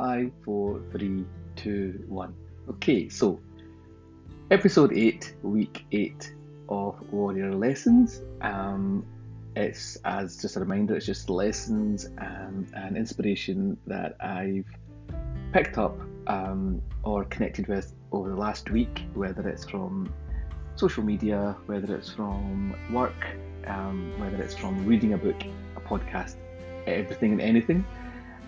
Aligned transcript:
Five, 0.00 0.32
four, 0.46 0.80
three, 0.92 1.26
two, 1.56 2.02
one. 2.08 2.34
Okay, 2.70 3.10
so 3.10 3.38
episode 4.50 4.94
eight, 4.94 5.34
week 5.42 5.84
eight 5.92 6.32
of 6.70 6.98
Warrior 7.12 7.54
Lessons. 7.54 8.22
Um, 8.40 9.04
it's 9.56 9.96
as 10.06 10.40
just 10.40 10.56
a 10.56 10.60
reminder, 10.60 10.96
it's 10.96 11.04
just 11.04 11.28
lessons 11.28 12.06
um, 12.16 12.66
and 12.72 12.96
inspiration 12.96 13.76
that 13.88 14.16
I've 14.20 14.64
picked 15.52 15.76
up 15.76 16.00
um, 16.28 16.80
or 17.02 17.26
connected 17.26 17.68
with 17.68 17.92
over 18.10 18.30
the 18.30 18.36
last 18.36 18.70
week, 18.70 19.02
whether 19.12 19.46
it's 19.46 19.66
from 19.66 20.10
social 20.76 21.04
media, 21.04 21.54
whether 21.66 21.94
it's 21.94 22.10
from 22.10 22.74
work, 22.90 23.26
um, 23.66 24.18
whether 24.18 24.42
it's 24.42 24.54
from 24.54 24.86
reading 24.86 25.12
a 25.12 25.18
book, 25.18 25.42
a 25.76 25.80
podcast, 25.80 26.36
everything 26.86 27.32
and 27.32 27.42
anything. 27.42 27.84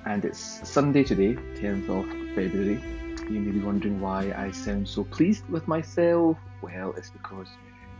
And 0.04 0.24
it's 0.24 0.68
Sunday 0.68 1.04
today, 1.04 1.34
10th 1.54 1.88
of 1.88 2.34
February. 2.34 2.82
You 3.30 3.40
may 3.40 3.52
be 3.52 3.60
wondering 3.60 4.00
why 4.00 4.34
I 4.36 4.50
sound 4.50 4.88
so 4.88 5.04
pleased 5.04 5.48
with 5.48 5.68
myself. 5.68 6.36
Well, 6.60 6.92
it's 6.96 7.10
because 7.10 7.46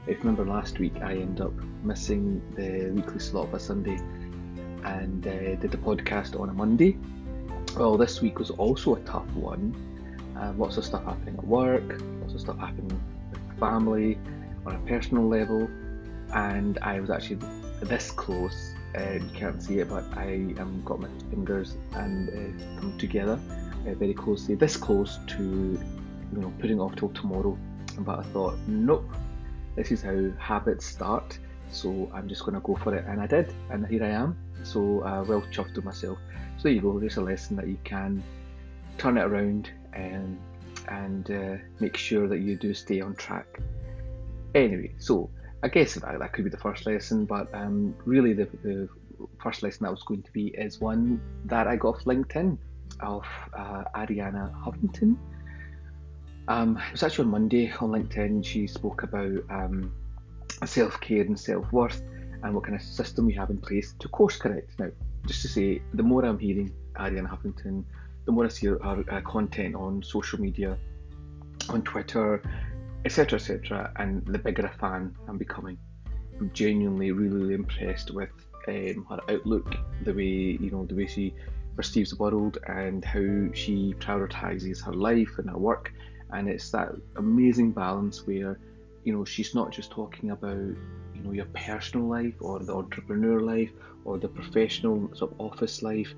if 0.08 0.16
you 0.16 0.18
remember 0.18 0.44
last 0.44 0.80
week, 0.80 0.96
I 1.00 1.12
ended 1.12 1.46
up 1.46 1.52
missing 1.84 2.42
the 2.56 2.90
weekly 2.90 3.20
slot 3.20 3.48
of 3.48 3.54
a 3.54 3.60
Sunday 3.60 3.98
and 4.84 5.24
uh, 5.24 5.54
did 5.54 5.70
the 5.70 5.76
podcast 5.76 6.38
on 6.38 6.48
a 6.48 6.52
Monday. 6.52 6.98
Well, 7.76 7.96
this 7.96 8.20
week 8.20 8.40
was 8.40 8.50
also 8.50 8.96
a 8.96 9.00
tough 9.02 9.30
one. 9.34 9.72
Uh, 10.36 10.52
lots 10.56 10.78
of 10.78 10.84
stuff 10.84 11.04
happening 11.04 11.36
at 11.38 11.46
work, 11.46 12.00
lots 12.20 12.34
of 12.34 12.40
stuff 12.40 12.58
happening 12.58 13.00
with 13.30 13.58
family, 13.60 14.18
on 14.66 14.74
a 14.74 14.78
personal 14.80 15.28
level, 15.28 15.68
and 16.34 16.78
I 16.82 16.98
was 16.98 17.10
actually 17.10 17.38
this 17.80 18.10
close. 18.10 18.74
Uh, 18.96 19.12
you 19.14 19.30
can't 19.34 19.62
see 19.62 19.78
it, 19.78 19.88
but 19.88 20.04
I 20.16 20.54
um, 20.58 20.82
got 20.84 21.00
my 21.00 21.08
fingers 21.30 21.76
and 21.94 22.28
uh, 22.28 22.80
thumb 22.80 22.98
together 22.98 23.40
uh, 23.86 23.94
very 23.94 24.14
closely, 24.14 24.54
this 24.54 24.76
close 24.76 25.18
to 25.28 25.42
you 25.42 26.38
know 26.38 26.52
putting 26.58 26.80
off 26.80 26.94
till 26.96 27.08
tomorrow. 27.10 27.56
But 27.98 28.18
I 28.20 28.22
thought, 28.22 28.56
nope, 28.66 29.10
this 29.76 29.92
is 29.92 30.02
how 30.02 30.30
habits 30.38 30.86
start. 30.86 31.38
So 31.70 32.10
I'm 32.12 32.28
just 32.28 32.44
going 32.44 32.54
to 32.54 32.60
go 32.60 32.76
for 32.76 32.94
it, 32.94 33.06
and 33.06 33.20
I 33.20 33.26
did, 33.26 33.52
and 33.70 33.86
here 33.86 34.04
I 34.04 34.10
am. 34.10 34.36
So 34.62 35.00
uh, 35.00 35.24
well 35.26 35.42
chuffed 35.52 35.74
with 35.74 35.84
myself. 35.84 36.18
So 36.58 36.64
there 36.64 36.72
you 36.72 36.82
go. 36.82 36.98
There's 37.00 37.16
a 37.16 37.22
lesson 37.22 37.56
that 37.56 37.66
you 37.66 37.78
can 37.84 38.22
turn 38.98 39.16
it 39.16 39.22
around 39.22 39.70
and 39.94 40.38
and 40.88 41.30
uh, 41.30 41.56
make 41.80 41.96
sure 41.96 42.28
that 42.28 42.40
you 42.40 42.56
do 42.56 42.74
stay 42.74 43.00
on 43.00 43.14
track. 43.14 43.60
Anyway, 44.54 44.92
so 44.98 45.30
I 45.62 45.68
guess 45.68 45.94
that, 45.94 46.18
that 46.18 46.32
could 46.32 46.44
be 46.44 46.50
the 46.50 46.56
first 46.56 46.86
lesson, 46.86 47.24
but 47.24 47.48
um, 47.54 47.94
really 48.04 48.32
the, 48.32 48.48
the 48.62 48.88
first 49.40 49.62
lesson 49.62 49.84
that 49.84 49.90
was 49.90 50.02
going 50.02 50.22
to 50.22 50.32
be 50.32 50.48
is 50.48 50.80
one 50.80 51.20
that 51.44 51.68
I 51.68 51.76
got 51.76 51.96
off 51.96 52.04
LinkedIn 52.04 52.58
of 53.00 53.24
uh, 53.56 53.84
Arianna 53.94 54.52
Huffington. 54.62 55.16
Um, 56.48 56.76
it 56.76 56.92
was 56.92 57.02
actually 57.02 57.26
on 57.26 57.30
Monday 57.30 57.72
on 57.80 57.90
LinkedIn. 57.90 58.44
She 58.44 58.66
spoke 58.66 59.04
about 59.04 59.38
um, 59.50 59.92
self 60.66 61.00
care 61.00 61.22
and 61.22 61.38
self 61.38 61.70
worth 61.72 62.02
and 62.42 62.54
what 62.54 62.64
kind 62.64 62.74
of 62.74 62.82
system 62.82 63.26
we 63.26 63.34
have 63.34 63.50
in 63.50 63.58
place 63.58 63.94
to 64.00 64.08
course 64.08 64.36
correct. 64.36 64.70
Now, 64.80 64.90
just 65.26 65.42
to 65.42 65.48
say, 65.48 65.80
the 65.94 66.02
more 66.02 66.24
I'm 66.24 66.38
hearing 66.38 66.72
Arianna 66.94 67.28
Huffington, 67.28 67.84
the 68.24 68.32
more 68.32 68.46
I 68.46 68.48
see 68.48 68.66
her, 68.66 68.78
her 68.82 69.04
uh, 69.08 69.20
content 69.20 69.76
on 69.76 70.02
social 70.02 70.40
media, 70.40 70.76
on 71.68 71.82
Twitter, 71.82 72.42
etc., 73.04 73.38
etc., 73.38 73.92
and 73.96 74.24
the 74.26 74.38
bigger 74.38 74.66
a 74.66 74.78
fan 74.78 75.14
I'm 75.28 75.38
becoming. 75.38 75.78
I'm 76.38 76.50
genuinely 76.52 77.12
really, 77.12 77.36
really 77.36 77.54
impressed 77.54 78.10
with 78.12 78.30
um, 78.68 79.06
her 79.08 79.20
outlook, 79.28 79.74
the 80.04 80.14
way 80.14 80.56
you 80.60 80.70
know, 80.70 80.84
the 80.86 80.94
way 80.94 81.06
she 81.06 81.34
perceives 81.76 82.10
the 82.10 82.16
world, 82.16 82.58
and 82.66 83.04
how 83.04 83.52
she 83.54 83.94
prioritizes 83.98 84.82
her 84.84 84.92
life 84.92 85.38
and 85.38 85.50
her 85.50 85.58
work. 85.58 85.92
And 86.30 86.48
it's 86.48 86.70
that 86.70 86.92
amazing 87.16 87.72
balance 87.72 88.26
where, 88.26 88.58
you 89.04 89.12
know, 89.12 89.24
she's 89.24 89.54
not 89.54 89.70
just 89.70 89.90
talking 89.90 90.30
about 90.30 90.56
you 90.56 91.22
know 91.22 91.32
your 91.32 91.46
personal 91.46 92.06
life 92.06 92.34
or 92.40 92.58
the 92.60 92.74
entrepreneur 92.74 93.40
life 93.40 93.70
or 94.04 94.18
the 94.18 94.28
professional 94.28 95.10
sort 95.14 95.32
of 95.32 95.40
office 95.40 95.82
life. 95.82 96.14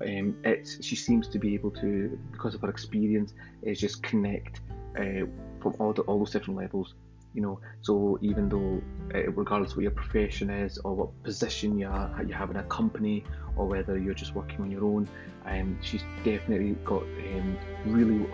Um, 0.00 0.36
it's 0.44 0.82
she 0.84 0.94
seems 0.94 1.28
to 1.28 1.38
be 1.38 1.54
able 1.54 1.72
to, 1.72 2.18
because 2.30 2.54
of 2.54 2.60
her 2.62 2.70
experience, 2.70 3.34
is 3.62 3.80
just 3.80 4.02
connect 4.02 4.60
uh, 4.96 5.26
from 5.60 5.74
all, 5.78 5.92
the, 5.92 6.02
all 6.02 6.18
those 6.18 6.30
different 6.30 6.58
levels. 6.58 6.94
You 7.34 7.42
know, 7.42 7.60
so 7.82 8.18
even 8.22 8.48
though, 8.48 8.82
uh, 9.14 9.30
regardless 9.32 9.72
of 9.72 9.76
what 9.76 9.82
your 9.82 9.92
profession 9.92 10.50
is 10.50 10.78
or 10.78 10.94
what 10.94 11.22
position 11.22 11.78
you, 11.78 11.86
are, 11.86 12.22
you 12.26 12.34
have 12.34 12.50
in 12.50 12.56
a 12.56 12.62
company 12.64 13.24
or 13.56 13.66
whether 13.66 13.98
you're 13.98 14.14
just 14.14 14.34
working 14.34 14.60
on 14.62 14.70
your 14.70 14.84
own, 14.84 15.08
um, 15.46 15.78
she's 15.82 16.02
definitely 16.24 16.72
got 16.84 17.02
um, 17.02 17.56
really 17.86 18.26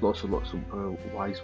lots 0.00 0.22
and 0.22 0.32
lots 0.32 0.52
of 0.52 0.60
uh, 0.72 0.96
wise 1.14 1.40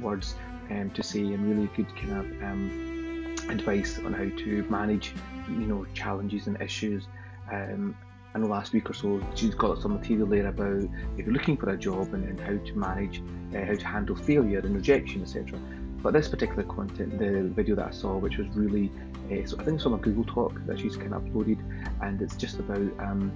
words 0.00 0.34
um, 0.70 0.90
to 0.90 1.02
say 1.02 1.20
and 1.20 1.48
really 1.48 1.68
good 1.76 1.94
kind 1.96 2.12
of 2.12 2.42
um, 2.42 3.34
advice 3.48 3.98
on 3.98 4.12
how 4.12 4.24
to 4.38 4.66
manage, 4.68 5.12
you 5.48 5.66
know, 5.66 5.86
challenges 5.94 6.46
and 6.46 6.60
issues. 6.60 7.06
Um, 7.52 7.96
Last 8.44 8.72
week 8.72 8.90
or 8.90 8.94
so 8.94 9.20
she's 9.34 9.54
got 9.54 9.80
some 9.80 9.94
material 9.94 10.26
there 10.26 10.46
about 10.46 10.88
if 11.16 11.24
you're 11.24 11.32
looking 11.32 11.56
for 11.56 11.70
a 11.70 11.76
job 11.76 12.12
and, 12.12 12.24
and 12.24 12.38
how 12.38 12.56
to 12.64 12.78
manage, 12.78 13.22
uh, 13.54 13.64
how 13.64 13.74
to 13.74 13.86
handle 13.86 14.14
failure 14.14 14.58
and 14.58 14.74
rejection, 14.74 15.22
etc. 15.22 15.58
But 16.02 16.12
this 16.12 16.28
particular 16.28 16.62
content, 16.62 17.18
the 17.18 17.42
video 17.42 17.74
that 17.76 17.88
I 17.88 17.90
saw, 17.90 18.16
which 18.18 18.36
was 18.36 18.48
really, 18.50 18.92
uh, 19.32 19.46
so 19.46 19.58
I 19.58 19.64
think 19.64 19.76
it's 19.76 19.86
on 19.86 19.94
a 19.94 19.98
Google 19.98 20.24
Talk 20.24 20.60
that 20.66 20.78
she's 20.78 20.96
kind 20.96 21.14
of 21.14 21.22
uploaded, 21.22 21.58
and 22.02 22.20
it's 22.20 22.36
just 22.36 22.58
about 22.58 22.78
um, 23.00 23.32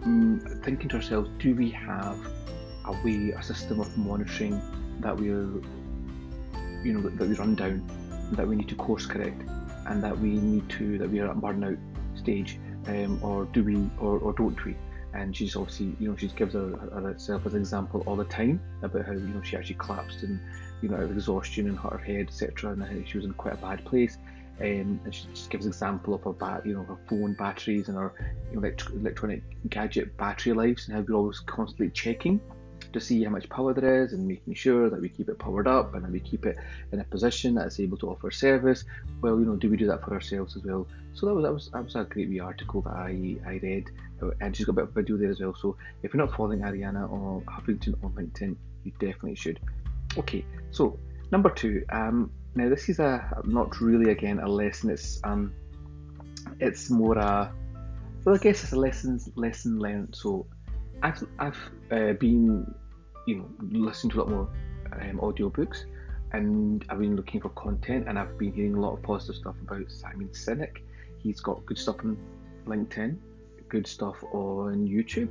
mm, 0.00 0.64
thinking 0.64 0.88
to 0.90 0.96
ourselves, 0.96 1.30
do 1.38 1.54
we 1.54 1.70
have 1.70 2.18
a 2.86 2.92
way, 3.04 3.30
a 3.30 3.42
system 3.42 3.80
of 3.80 3.96
monitoring 3.96 4.60
that 5.00 5.16
we're, 5.16 5.48
you 6.82 6.92
know, 6.92 7.08
that 7.08 7.28
we 7.28 7.34
run 7.36 7.54
down, 7.54 7.88
that 8.32 8.46
we 8.46 8.56
need 8.56 8.68
to 8.68 8.74
course 8.74 9.06
correct, 9.06 9.40
and 9.86 10.02
that 10.02 10.18
we 10.18 10.30
need 10.30 10.68
to, 10.70 10.98
that 10.98 11.10
we 11.10 11.20
are 11.20 11.30
at 11.30 11.36
burnout 11.36 11.78
stage 12.14 12.58
um, 12.86 13.18
or 13.22 13.44
do 13.46 13.62
we 13.64 13.76
or, 13.98 14.18
or 14.18 14.32
don't 14.32 14.62
we? 14.64 14.76
And 15.14 15.36
she's 15.36 15.56
obviously, 15.56 15.94
you 16.00 16.08
know, 16.08 16.16
she 16.16 16.28
gives 16.28 16.54
her, 16.54 16.70
herself 16.94 17.44
as 17.44 17.52
an 17.52 17.60
example 17.60 18.02
all 18.06 18.16
the 18.16 18.24
time 18.24 18.60
about 18.82 19.04
how 19.04 19.12
you 19.12 19.20
know 19.20 19.42
she 19.42 19.56
actually 19.56 19.74
collapsed 19.74 20.22
and 20.22 20.40
you 20.80 20.88
know 20.88 20.96
out 20.96 21.02
of 21.02 21.12
exhaustion 21.12 21.68
and 21.68 21.78
hurt 21.78 21.92
her 21.92 21.98
head, 21.98 22.28
etc. 22.28 22.72
And 22.72 23.08
she 23.08 23.18
was 23.18 23.26
in 23.26 23.34
quite 23.34 23.54
a 23.54 23.58
bad 23.58 23.84
place. 23.84 24.18
Um, 24.60 25.00
and 25.04 25.14
she 25.14 25.26
just 25.28 25.50
gives 25.50 25.66
example 25.66 26.14
of 26.14 26.22
her 26.22 26.62
you 26.64 26.74
know, 26.74 26.84
her 26.84 26.98
phone 27.08 27.32
batteries 27.32 27.88
and 27.88 27.96
her 27.96 28.12
you 28.52 28.60
know, 28.60 28.70
electronic 28.94 29.42
gadget 29.70 30.16
battery 30.16 30.52
lives 30.52 30.86
and 30.86 30.96
how 30.96 31.02
we're 31.02 31.16
always 31.16 31.40
constantly 31.40 31.90
checking 31.90 32.40
to 32.92 33.00
see 33.00 33.24
how 33.24 33.30
much 33.30 33.48
power 33.48 33.74
there 33.74 34.04
is 34.04 34.12
and 34.12 34.26
making 34.26 34.54
sure 34.54 34.88
that 34.90 35.00
we 35.00 35.08
keep 35.08 35.28
it 35.28 35.38
powered 35.38 35.66
up 35.66 35.94
and 35.94 36.04
that 36.04 36.10
we 36.10 36.20
keep 36.20 36.46
it 36.46 36.56
in 36.92 37.00
a 37.00 37.04
position 37.04 37.54
that 37.54 37.66
is 37.66 37.80
able 37.80 37.96
to 37.98 38.10
offer 38.10 38.30
service. 38.30 38.84
Well, 39.20 39.38
you 39.38 39.46
know, 39.46 39.56
do 39.56 39.70
we 39.70 39.76
do 39.76 39.86
that 39.86 40.02
for 40.04 40.12
ourselves 40.12 40.56
as 40.56 40.64
well? 40.64 40.86
So 41.14 41.26
that 41.26 41.34
was 41.34 41.44
that 41.44 41.52
was 41.52 41.70
that 41.70 41.84
was 41.84 41.94
a 41.96 42.04
great 42.04 42.28
wee 42.28 42.40
article 42.40 42.82
that 42.82 42.94
I, 42.94 43.36
I 43.46 43.60
read, 43.62 43.90
and 44.40 44.56
she's 44.56 44.66
got 44.66 44.72
a 44.72 44.76
bit 44.76 44.84
of 44.84 44.90
video 44.92 45.16
there 45.16 45.30
as 45.30 45.40
well. 45.40 45.54
So 45.54 45.76
if 46.02 46.14
you're 46.14 46.24
not 46.24 46.34
following 46.34 46.60
Arianna 46.60 47.10
or 47.10 47.42
Huffington 47.42 47.94
on 48.02 48.12
LinkedIn, 48.12 48.56
you 48.84 48.92
definitely 48.98 49.34
should. 49.34 49.60
Okay, 50.16 50.44
so 50.70 50.98
number 51.30 51.50
two. 51.50 51.84
Um, 51.90 52.30
now 52.54 52.68
this 52.68 52.88
is 52.88 52.98
a 52.98 53.42
not 53.44 53.80
really 53.80 54.10
again 54.10 54.38
a 54.38 54.48
lesson. 54.48 54.90
It's 54.90 55.20
um, 55.24 55.52
it's 56.60 56.90
more 56.90 57.18
a 57.18 57.52
well, 58.24 58.34
I 58.34 58.38
guess 58.38 58.62
it's 58.62 58.72
a 58.72 58.76
lesson 58.76 59.20
lesson 59.36 59.78
learned. 59.78 60.14
So 60.14 60.46
I've 61.02 61.26
I've 61.38 61.58
uh, 61.90 62.12
been 62.14 62.72
you 63.26 63.36
know 63.36 63.48
listening 63.70 64.10
to 64.12 64.18
a 64.18 64.20
lot 64.22 64.30
more 64.30 64.48
um, 64.92 65.18
audiobooks 65.18 65.84
and 66.32 66.84
I've 66.88 66.98
been 66.98 67.16
looking 67.16 67.40
for 67.40 67.50
content 67.50 68.08
and 68.08 68.18
I've 68.18 68.38
been 68.38 68.52
hearing 68.52 68.74
a 68.74 68.80
lot 68.80 68.94
of 68.94 69.02
positive 69.02 69.36
stuff 69.36 69.54
about 69.60 69.90
Simon 69.90 70.28
Sinek. 70.28 70.78
He's 71.18 71.40
got 71.40 71.64
good 71.66 71.78
stuff 71.78 71.96
on 72.00 72.16
LinkedIn, 72.66 73.16
good 73.68 73.86
stuff 73.86 74.22
on 74.32 74.88
YouTube. 74.88 75.28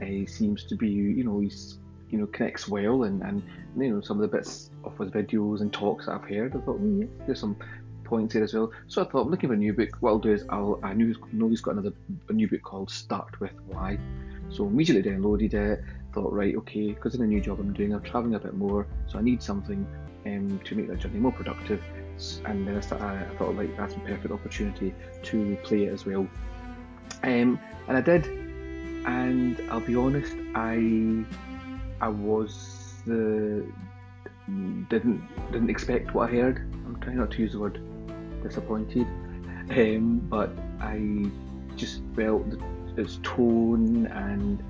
Uh, 0.00 0.06
he 0.06 0.26
seems 0.26 0.64
to 0.64 0.74
be, 0.74 0.88
you 0.88 1.24
know, 1.24 1.40
he's 1.40 1.78
you 2.10 2.18
know 2.18 2.26
connects 2.26 2.66
well 2.66 3.04
and 3.04 3.22
and 3.22 3.40
you 3.78 3.88
know 3.88 4.00
some 4.00 4.20
of 4.20 4.28
the 4.28 4.36
bits 4.36 4.70
of 4.82 4.98
his 4.98 5.10
videos 5.10 5.60
and 5.60 5.72
talks 5.72 6.06
that 6.06 6.16
I've 6.16 6.28
heard. 6.28 6.56
I 6.56 6.60
thought, 6.60 6.80
mm, 6.80 7.02
yeah, 7.02 7.26
there's 7.26 7.40
some 7.40 7.56
points 8.04 8.34
here 8.34 8.42
as 8.42 8.52
well. 8.52 8.72
So 8.88 9.02
I 9.02 9.04
thought, 9.04 9.26
I'm 9.26 9.30
looking 9.30 9.48
for 9.48 9.54
a 9.54 9.58
new 9.58 9.72
book. 9.72 9.90
What 10.00 10.10
I'll 10.10 10.18
do 10.18 10.32
is 10.32 10.44
I'll 10.48 10.80
I 10.82 10.92
knew 10.94 11.14
know 11.32 11.48
he's 11.48 11.60
got 11.60 11.72
another 11.72 11.92
a 12.28 12.32
new 12.32 12.48
book 12.48 12.62
called 12.62 12.90
Start 12.90 13.38
with 13.40 13.52
Why. 13.66 13.98
So 14.50 14.66
immediately 14.66 15.08
downloaded 15.08 15.54
it. 15.54 15.84
Thought, 16.12 16.32
right, 16.32 16.56
okay, 16.56 16.92
because 16.92 17.14
in 17.14 17.22
a 17.22 17.26
new 17.26 17.40
job 17.40 17.60
I'm 17.60 17.72
doing, 17.72 17.94
I'm 17.94 18.02
traveling 18.02 18.34
a 18.34 18.40
bit 18.40 18.54
more, 18.54 18.86
so 19.06 19.18
I 19.18 19.22
need 19.22 19.42
something 19.42 19.86
um, 20.26 20.60
to 20.64 20.74
make 20.74 20.88
that 20.88 20.98
journey 20.98 21.18
more 21.18 21.32
productive. 21.32 21.82
And 22.44 22.66
then 22.66 22.76
I, 22.76 22.80
started, 22.80 23.04
I 23.04 23.36
thought 23.36 23.54
like 23.54 23.76
that's 23.76 23.94
a 23.94 24.00
perfect 24.00 24.32
opportunity 24.32 24.94
to 25.22 25.56
play 25.62 25.84
it 25.84 25.92
as 25.92 26.04
well. 26.04 26.26
Um, 27.22 27.60
and 27.88 27.96
I 27.96 28.00
did, 28.00 28.26
and 28.26 29.62
I'll 29.70 29.80
be 29.80 29.96
honest, 29.96 30.34
I 30.54 31.24
I 32.00 32.08
was 32.08 32.94
the 33.06 33.64
didn't 34.88 35.22
didn't 35.52 35.70
expect 35.70 36.14
what 36.14 36.30
I 36.30 36.32
heard. 36.32 36.58
I'm 36.58 36.98
trying 37.00 37.18
not 37.18 37.30
to 37.32 37.38
use 37.42 37.52
the 37.52 37.60
word 37.60 37.80
disappointed, 38.42 39.06
um, 39.70 40.20
but 40.28 40.50
I 40.80 41.30
just 41.76 42.02
felt 42.16 42.44
its 42.96 43.18
tone 43.22 44.06
and 44.08 44.62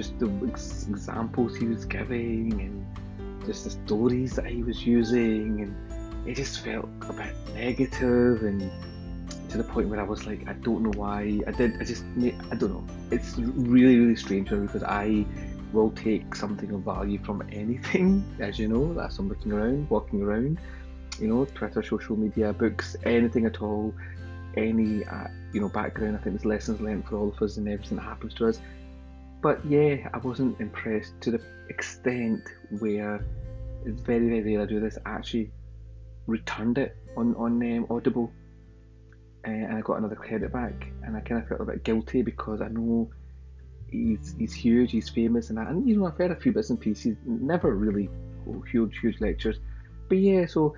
just 0.00 0.18
the 0.18 0.30
ex- 0.48 0.86
examples 0.88 1.54
he 1.56 1.66
was 1.66 1.84
giving 1.84 2.52
and 2.52 3.46
just 3.46 3.64
the 3.64 3.70
stories 3.70 4.34
that 4.36 4.46
he 4.46 4.62
was 4.62 4.86
using, 4.86 5.60
and 5.60 6.28
it 6.28 6.36
just 6.36 6.60
felt 6.64 6.88
a 7.08 7.12
bit 7.12 7.34
negative 7.54 8.42
and 8.42 8.70
to 9.50 9.58
the 9.58 9.64
point 9.64 9.88
where 9.90 10.00
I 10.00 10.04
was 10.04 10.26
like, 10.26 10.48
I 10.48 10.54
don't 10.54 10.82
know 10.82 10.96
why. 10.96 11.40
I 11.46 11.50
did. 11.50 11.80
I 11.80 11.84
just. 11.84 12.04
I 12.52 12.54
don't 12.54 12.72
know. 12.76 12.84
It's 13.10 13.36
really, 13.36 13.98
really 13.98 14.16
strange 14.16 14.48
because 14.48 14.84
I 14.84 15.26
will 15.72 15.90
take 15.90 16.34
something 16.34 16.70
of 16.70 16.80
value 16.80 17.18
from 17.22 17.42
anything, 17.52 18.24
as 18.40 18.58
you 18.58 18.68
know. 18.68 18.94
That's 18.94 19.18
I'm 19.18 19.28
looking 19.28 19.52
around, 19.52 19.90
walking 19.90 20.22
around. 20.22 20.58
You 21.18 21.28
know, 21.28 21.44
Twitter, 21.44 21.82
social 21.82 22.16
media, 22.16 22.54
books, 22.54 22.96
anything 23.04 23.44
at 23.44 23.60
all, 23.60 23.92
any 24.56 25.04
uh, 25.04 25.28
you 25.52 25.60
know 25.60 25.68
background. 25.68 26.16
I 26.16 26.20
think 26.20 26.36
there's 26.36 26.46
lessons 26.46 26.80
learned 26.80 27.06
for 27.06 27.16
all 27.16 27.28
of 27.28 27.42
us 27.42 27.58
and 27.58 27.68
everything 27.68 27.98
that 27.98 28.04
happens 28.04 28.32
to 28.34 28.48
us. 28.48 28.60
But 29.42 29.64
yeah, 29.64 30.08
I 30.12 30.18
wasn't 30.18 30.60
impressed 30.60 31.20
to 31.22 31.30
the 31.30 31.40
extent 31.68 32.42
where 32.78 33.24
it's 33.84 34.00
very, 34.02 34.28
very 34.28 34.56
rare 34.56 34.62
I 34.62 34.66
do 34.66 34.80
this. 34.80 34.98
I 35.06 35.10
actually 35.10 35.50
returned 36.26 36.78
it 36.78 36.96
on 37.16 37.34
on 37.36 37.62
um, 37.62 37.86
Audible 37.90 38.30
uh, 39.46 39.50
and 39.50 39.76
I 39.76 39.80
got 39.80 39.98
another 39.98 40.16
credit 40.16 40.52
back, 40.52 40.88
and 41.04 41.16
I 41.16 41.20
kind 41.20 41.40
of 41.40 41.48
felt 41.48 41.60
a 41.60 41.64
bit 41.64 41.82
guilty 41.82 42.22
because 42.22 42.60
I 42.60 42.68
know 42.68 43.10
he's 43.90 44.34
he's 44.38 44.52
huge, 44.52 44.92
he's 44.92 45.08
famous, 45.08 45.50
and, 45.50 45.58
I, 45.58 45.64
and 45.64 45.88
you 45.88 45.96
know 45.96 46.06
I've 46.06 46.16
heard 46.16 46.30
a 46.30 46.36
few 46.36 46.52
bits 46.52 46.70
and 46.70 46.78
pieces, 46.78 47.16
never 47.24 47.74
really 47.74 48.10
huge 48.70 48.98
huge 48.98 49.20
lectures, 49.20 49.58
but 50.08 50.18
yeah, 50.18 50.44
so 50.44 50.74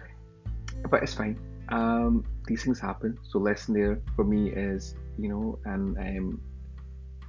but 0.91 1.03
it's 1.03 1.15
fine. 1.15 1.39
Um, 1.71 2.25
these 2.47 2.63
things 2.63 2.79
happen. 2.79 3.19
So 3.29 3.39
lesson 3.39 3.75
there 3.75 4.01
for 4.15 4.25
me 4.25 4.51
is 4.51 4.95
you 5.19 5.29
know, 5.29 5.59
and 5.65 5.99
um, 5.99 6.41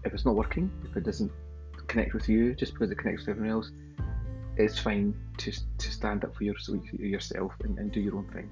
if 0.05 0.13
it's 0.13 0.25
not 0.25 0.35
working, 0.35 0.71
if 0.83 0.95
it 0.95 1.03
doesn't 1.03 1.31
connect 1.87 2.13
with 2.13 2.29
you, 2.29 2.55
just 2.55 2.73
because 2.73 2.91
it 2.91 2.97
connects 2.97 3.21
with 3.21 3.29
everyone 3.29 3.51
else, 3.51 3.71
it's 4.57 4.79
fine 4.79 5.15
to 5.37 5.51
to 5.51 5.91
stand 5.91 6.23
up 6.23 6.35
for 6.35 6.43
your, 6.43 6.55
yourself 6.93 7.53
and, 7.63 7.77
and 7.79 7.91
do 7.91 7.99
your 7.99 8.17
own 8.17 8.27
thing. 8.31 8.51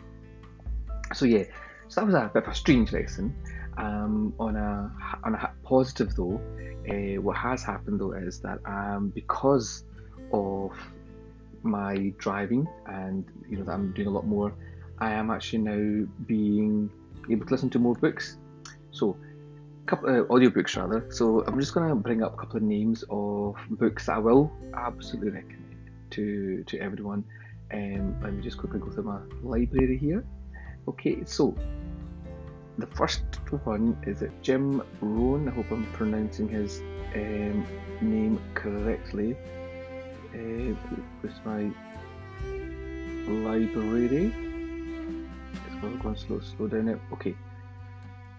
So 1.13 1.25
yeah, 1.25 1.43
so 1.87 2.01
that 2.01 2.05
was 2.05 2.15
a 2.15 2.31
bit 2.33 2.43
of 2.43 2.49
a 2.49 2.55
strange 2.55 2.91
lesson. 2.91 3.35
Um, 3.77 4.33
on 4.39 4.55
a 4.55 4.91
on 5.23 5.35
a 5.35 5.51
positive 5.63 6.15
though, 6.15 6.41
uh, 6.89 7.21
what 7.21 7.37
has 7.37 7.63
happened 7.63 7.99
though 7.99 8.13
is 8.13 8.39
that 8.41 8.59
um, 8.65 9.11
because 9.13 9.85
of 10.33 10.71
my 11.63 12.13
driving 12.17 12.67
and 12.87 13.25
you 13.49 13.57
know 13.57 13.63
that 13.65 13.73
I'm 13.73 13.93
doing 13.93 14.07
a 14.07 14.11
lot 14.11 14.25
more, 14.25 14.53
I 14.99 15.11
am 15.11 15.29
actually 15.31 15.59
now 15.59 16.07
being 16.25 16.89
able 17.29 17.45
to 17.45 17.51
listen 17.51 17.69
to 17.71 17.79
more 17.79 17.95
books. 17.95 18.37
So, 18.91 19.15
couple 19.85 20.09
uh, 20.09 20.23
audiobooks 20.25 20.77
rather. 20.77 21.05
So 21.11 21.43
I'm 21.45 21.59
just 21.59 21.73
going 21.73 21.89
to 21.89 21.95
bring 21.95 22.23
up 22.23 22.33
a 22.33 22.37
couple 22.37 22.57
of 22.57 22.63
names 22.63 23.03
of 23.09 23.55
books 23.71 24.05
that 24.05 24.15
I 24.15 24.19
will 24.19 24.51
absolutely 24.75 25.31
recommend 25.31 25.91
to 26.11 26.63
to 26.65 26.79
everyone. 26.79 27.23
Um, 27.73 28.19
let 28.21 28.33
me 28.33 28.41
just 28.41 28.57
quickly 28.57 28.79
go 28.79 28.89
through 28.91 29.03
my 29.03 29.19
library 29.43 29.97
here. 29.97 30.25
Okay, 30.87 31.23
so 31.25 31.55
the 32.77 32.87
first 32.87 33.23
one 33.63 33.97
is 34.05 34.21
it 34.21 34.31
Jim 34.41 34.81
Rohn. 34.99 35.47
I 35.47 35.51
hope 35.51 35.71
I'm 35.71 35.85
pronouncing 35.93 36.49
his 36.49 36.81
um, 37.15 37.65
name 38.01 38.39
correctly. 38.55 39.37
Uh, 40.33 40.73
where's 41.21 41.39
my 41.45 41.71
library? 43.27 44.33
It's 45.53 46.01
going 46.01 46.15
slow, 46.15 46.39
slow 46.39 46.67
down 46.67 46.85
now. 46.85 46.99
Okay. 47.13 47.35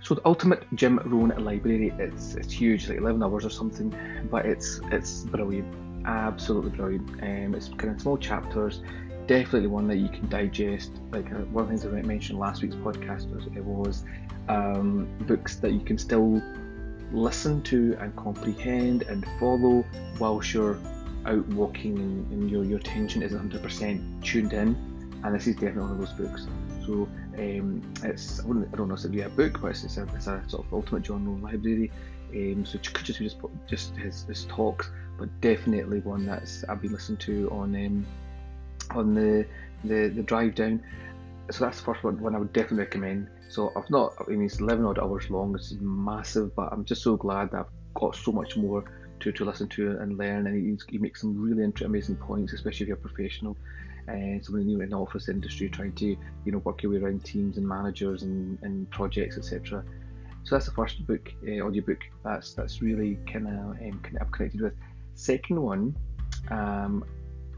So 0.03 0.15
the 0.15 0.23
ultimate 0.25 0.67
Jim 0.75 0.99
Rohn 1.05 1.33
library, 1.45 1.95
it's 1.99 2.35
it's 2.35 2.53
huge, 2.53 2.89
like 2.89 2.99
11 2.99 3.23
hours 3.23 3.45
or 3.45 3.51
something, 3.51 3.95
but 4.31 4.47
it's 4.47 4.81
it's 4.91 5.25
brilliant, 5.25 5.67
absolutely 6.07 6.71
brilliant. 6.71 7.09
Um, 7.23 7.55
it's 7.55 7.69
kind 7.69 7.95
of 7.95 8.01
small 8.01 8.19
chapters 8.19 8.81
definitely 9.27 9.69
one 9.69 9.87
that 9.89 9.97
you 9.97 10.09
can 10.09 10.29
digest. 10.29 10.91
Like 11.11 11.27
uh, 11.33 11.37
one 11.47 11.65
of 11.65 11.71
the 11.71 11.79
things 11.79 11.95
I 11.95 12.07
mentioned 12.07 12.39
last 12.39 12.63
week's 12.63 12.75
podcast 12.77 13.33
was 13.35 13.47
it 13.47 13.65
was 13.65 14.05
um, 14.49 15.09
books 15.23 15.57
that 15.57 15.73
you 15.73 15.81
can 15.81 15.99
still 15.99 16.43
listen 17.13 17.63
to 17.63 17.97
and 18.01 18.15
comprehend 18.17 19.03
and 19.03 19.27
follow 19.39 19.85
whilst 20.19 20.55
you're 20.55 20.79
out 21.27 21.47
walking 21.49 21.99
and, 21.99 22.33
and 22.33 22.51
your 22.51 22.65
your 22.65 22.79
attention 22.79 23.23
is 23.23 23.33
100% 23.33 24.25
tuned 24.25 24.53
in. 24.53 24.77
And 25.25 25.35
this 25.35 25.47
is 25.47 25.55
definitely 25.55 25.83
one 25.83 25.93
of 25.93 25.99
those 25.99 26.13
books. 26.13 26.47
So 26.85 27.09
um, 27.38 27.82
it's 28.02 28.40
I, 28.40 28.44
I, 28.44 28.76
don't 28.76 28.88
know 28.88 28.94
if 28.94 29.11
be 29.11 29.23
a 29.23 29.29
book, 29.29 29.61
but 29.61 29.69
it's, 29.69 29.84
it's, 29.84 29.96
a, 29.96 30.06
it's 30.14 30.26
a 30.26 30.43
sort 30.49 30.67
of 30.67 30.73
ultimate 30.73 31.02
John 31.02 31.26
Rohn 31.26 31.43
library. 31.43 31.90
Um, 32.34 32.64
so 32.64 32.76
it 32.76 32.93
could 32.93 33.05
just 33.05 33.19
be 33.19 33.26
just, 33.26 33.38
just 33.69 33.96
his, 33.96 34.25
his 34.25 34.44
talks, 34.46 34.90
but 35.19 35.29
definitely 35.40 36.00
one 36.00 36.26
that's 36.26 36.64
I've 36.64 36.81
been 36.81 36.93
listening 36.93 37.19
to 37.19 37.50
on 37.50 37.75
um, 37.75 38.06
on 38.90 39.14
the, 39.14 39.46
the, 39.84 40.08
the 40.08 40.23
drive 40.23 40.55
down. 40.55 40.82
So 41.50 41.64
that's 41.64 41.79
the 41.79 41.84
first 41.84 42.05
one, 42.05 42.20
one 42.20 42.34
I 42.34 42.38
would 42.38 42.52
definitely 42.52 42.79
recommend. 42.79 43.29
So 43.49 43.73
I've 43.76 43.90
not, 43.90 44.14
I 44.19 44.31
mean, 44.31 44.44
it's 44.44 44.61
11 44.61 44.84
odd 44.84 44.99
hours 44.99 45.29
long, 45.29 45.55
it's 45.55 45.75
massive, 45.81 46.55
but 46.56 46.73
I'm 46.73 46.84
just 46.84 47.02
so 47.02 47.17
glad 47.17 47.50
that 47.50 47.61
I've 47.61 48.00
got 48.00 48.17
so 48.17 48.32
much 48.32 48.56
more 48.56 48.84
to, 49.20 49.32
to 49.32 49.44
listen 49.44 49.69
to 49.70 49.99
and 49.99 50.17
learn. 50.17 50.46
And 50.46 50.56
he, 50.56 50.93
he 50.93 50.99
makes 50.99 51.20
some 51.20 51.38
really 51.38 51.70
amazing 51.84 52.17
points, 52.17 52.52
especially 52.52 52.84
if 52.84 52.88
you're 52.88 52.96
professional 52.96 53.56
uh, 54.09 54.43
someone 54.43 54.67
new 54.67 54.81
in 54.81 54.91
the 54.91 54.99
office 54.99 55.29
industry 55.29 55.69
trying 55.69 55.93
to, 55.95 56.17
you 56.45 56.53
know, 56.53 56.59
work 56.59 56.83
your 56.83 56.93
way 56.93 56.99
around 56.99 57.25
teams 57.25 57.57
and 57.57 57.67
managers 57.67 58.23
and, 58.23 58.59
and 58.63 58.91
projects, 58.91 59.39
etc. 59.39 59.85
So 60.45 60.57
that's 60.57 60.67
the 60.67 60.73
first 60.73 61.07
book, 61.07 61.33
uh, 61.47 61.61
audiobook. 61.61 62.01
That's 62.25 62.55
that's 62.55 62.83
really 62.83 63.19
kind 63.33 63.47
of 63.47 63.55
um, 63.55 64.01
I've 64.21 64.33
connected 64.33 64.61
with. 64.61 64.75
Second 65.15 65.61
one, 65.61 65.97
um, 66.51 67.05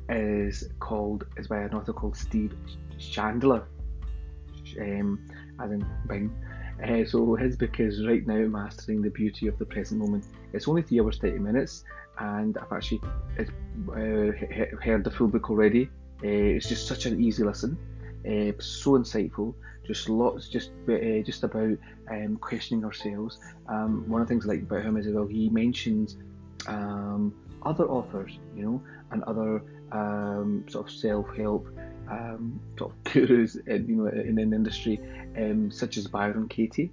is 0.08 0.68
called 0.80 1.26
is 1.36 1.46
by 1.46 1.58
an 1.60 1.74
author 1.74 1.92
called 1.92 2.16
Steve 2.16 2.54
Chandler, 2.98 3.66
um, 4.80 5.18
as 5.60 5.70
in 5.70 5.86
Bing. 6.06 6.34
Uh, 6.82 7.04
so 7.04 7.36
his 7.36 7.56
book 7.56 7.78
is 7.80 8.06
right 8.06 8.26
now 8.26 8.46
mastering 8.46 9.00
the 9.00 9.10
beauty 9.10 9.46
of 9.46 9.56
the 9.58 9.64
present 9.64 10.00
moment. 10.00 10.26
It's 10.52 10.68
only 10.68 10.82
three 10.82 11.00
hours 11.00 11.18
thirty 11.18 11.38
minutes, 11.38 11.84
and 12.18 12.58
I've 12.58 12.72
actually 12.72 13.00
uh, 13.38 13.44
heard 14.82 15.04
the 15.04 15.10
full 15.10 15.28
book 15.28 15.50
already. 15.50 15.88
Uh, 16.24 16.56
it's 16.56 16.68
just 16.68 16.86
such 16.86 17.04
an 17.06 17.22
easy 17.22 17.44
listen, 17.44 17.76
uh, 18.26 18.52
so 18.58 18.92
insightful. 18.92 19.54
Just 19.86 20.08
lots, 20.08 20.48
just 20.48 20.70
uh, 20.88 21.20
just 21.22 21.42
about 21.42 21.76
um, 22.10 22.38
questioning 22.40 22.84
ourselves. 22.84 23.38
Um, 23.68 24.08
one 24.08 24.22
of 24.22 24.28
the 24.28 24.32
things 24.32 24.46
I 24.46 24.50
like 24.50 24.62
about 24.62 24.82
him 24.82 24.96
is 24.96 25.06
well, 25.08 25.26
he 25.26 25.50
mentions 25.50 26.16
um, 26.66 27.34
other 27.62 27.84
authors, 27.84 28.38
you 28.56 28.62
know, 28.64 28.82
and 29.10 29.22
other 29.24 29.62
um, 29.92 30.64
sort 30.68 30.88
of 30.88 30.94
self-help 30.94 31.68
um, 32.10 32.60
sort 32.78 32.92
of 32.92 33.04
gurus 33.12 33.56
in, 33.56 33.86
you 33.88 33.96
know, 33.96 34.06
in, 34.06 34.36
the 34.36 34.42
industry, 34.42 35.00
um, 35.36 35.70
such 35.70 35.96
as 35.96 36.06
Byron 36.06 36.48
Katie. 36.48 36.92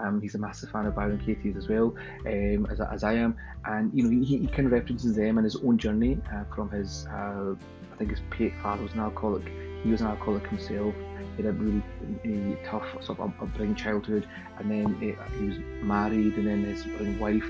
Um, 0.00 0.20
he's 0.20 0.34
a 0.34 0.38
massive 0.38 0.70
fan 0.70 0.86
of 0.86 0.94
Byron 0.94 1.20
Katie's 1.24 1.56
as 1.56 1.68
well, 1.68 1.94
um, 2.26 2.66
as, 2.70 2.80
as 2.80 3.04
I 3.04 3.14
am, 3.14 3.36
and 3.64 3.90
you 3.92 4.04
know 4.04 4.10
he, 4.10 4.38
he 4.38 4.46
kind 4.46 4.66
of 4.66 4.72
references 4.72 5.16
them 5.16 5.38
and 5.38 5.44
his 5.44 5.56
own 5.56 5.78
journey 5.78 6.18
uh, 6.32 6.44
from 6.54 6.70
his, 6.70 7.06
uh, 7.10 7.54
I 7.92 7.96
think 7.96 8.10
his 8.10 8.20
father 8.62 8.82
was 8.82 8.92
an 8.92 9.00
alcoholic. 9.00 9.46
He 9.82 9.90
was 9.90 10.00
an 10.00 10.08
alcoholic 10.08 10.46
himself. 10.48 10.94
He 11.36 11.42
had 11.42 11.54
a 11.54 11.58
really 11.58 12.58
tough 12.64 12.86
sort 13.02 13.20
of 13.20 13.32
upbringing 13.40 13.76
childhood, 13.76 14.26
and 14.58 14.70
then 14.70 14.94
he, 15.00 15.14
he 15.38 15.48
was 15.48 15.58
married, 15.82 16.36
and 16.36 16.46
then 16.46 16.64
his 16.64 16.86
wife 17.18 17.48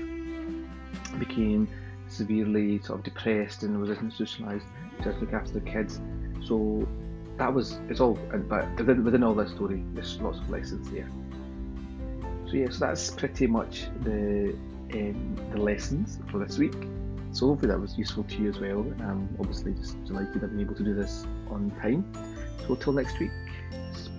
became 1.17 1.67
severely 2.07 2.79
sort 2.81 2.99
of 2.99 3.05
depressed 3.05 3.63
and 3.63 3.79
was 3.79 3.89
institutionalized 3.89 4.65
to 5.03 5.11
look 5.13 5.33
after 5.33 5.53
the 5.53 5.61
kids. 5.61 6.01
So 6.45 6.87
that 7.37 7.53
was 7.53 7.79
it's 7.89 7.99
all 8.01 8.19
but 8.49 8.67
within, 8.77 9.03
within 9.03 9.23
all 9.23 9.33
this 9.33 9.51
story 9.51 9.83
there's 9.93 10.19
lots 10.21 10.39
of 10.39 10.49
lessons 10.49 10.89
there. 10.91 11.09
So 12.49 12.55
yeah, 12.55 12.69
so 12.69 12.79
that's 12.79 13.11
pretty 13.11 13.45
much 13.45 13.85
the 14.03 14.55
um, 14.93 15.35
the 15.51 15.61
lessons 15.61 16.17
for 16.31 16.43
this 16.43 16.57
week. 16.57 16.73
So 17.31 17.47
hopefully 17.47 17.71
that 17.71 17.79
was 17.79 17.95
useful 17.95 18.23
to 18.23 18.35
you 18.41 18.49
as 18.49 18.59
well. 18.59 18.79
I'm 19.01 19.29
obviously 19.39 19.73
just 19.73 20.03
delighted 20.05 20.43
I've 20.43 20.49
been 20.49 20.61
able 20.61 20.73
to 20.75 20.83
do 20.83 20.95
this 20.95 21.27
on 21.51 21.71
time. 21.79 22.11
So 22.67 22.73
till 22.73 22.93
next 22.93 23.19
week, 23.19 23.31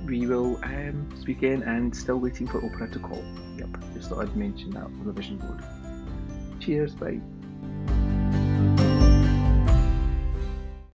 we 0.06 0.26
will 0.26 0.56
um, 0.62 1.08
speak 1.20 1.38
again 1.38 1.62
and 1.64 1.94
still 1.94 2.18
waiting 2.18 2.46
for 2.46 2.60
Oprah 2.60 2.92
to 2.92 2.98
call. 3.00 3.22
Yep, 3.58 3.68
just 3.94 4.10
thought 4.10 4.22
I'd 4.22 4.36
mention 4.36 4.70
that 4.70 4.84
on 4.84 5.02
the 5.04 5.12
vision 5.12 5.38
board. 5.38 5.62
Cheers, 6.60 6.94
bye. 6.94 7.20